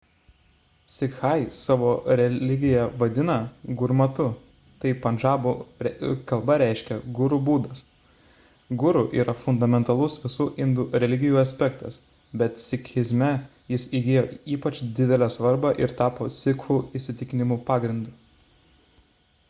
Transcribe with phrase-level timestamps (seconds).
[0.91, 1.89] sikhai savo
[2.19, 3.33] religiją vadina
[3.81, 4.23] gurmatu
[4.85, 5.51] tai pandžabų
[6.31, 7.83] kalba reiškia guru būdas
[8.85, 12.01] guru yra fundamentalus visų indų religijų aspektas
[12.43, 13.31] bet sikhizme
[13.75, 14.25] jis įgijo
[14.57, 18.19] ypač didelę svarbą ir tapo sikhų įsitikinimų pagrindu